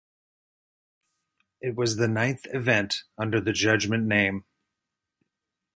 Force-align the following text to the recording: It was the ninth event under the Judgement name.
It 1.61 1.75
was 1.75 1.97
the 1.97 2.07
ninth 2.07 2.45
event 2.55 3.03
under 3.19 3.39
the 3.39 3.53
Judgement 3.53 4.07
name. 4.07 4.45